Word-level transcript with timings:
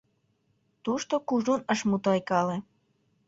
Тушто 0.83 1.13
кужун 1.27 1.61
ыш 1.73 1.79
мутайкале. 1.89 2.57